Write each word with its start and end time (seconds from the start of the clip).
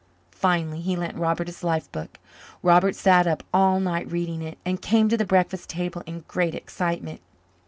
Finally, 0.31 0.81
he 0.81 0.95
lent 0.95 1.15
Robert 1.15 1.45
his 1.45 1.63
life 1.63 1.91
book. 1.91 2.17
Robert 2.63 2.95
sat 2.95 3.27
up 3.27 3.43
all 3.53 3.79
night 3.79 4.11
reading 4.11 4.41
it 4.41 4.57
and 4.65 4.81
came 4.81 5.07
to 5.07 5.15
the 5.15 5.25
breakfast 5.27 5.69
table 5.69 6.01
in 6.07 6.25
great 6.27 6.55
excitement. 6.55 7.21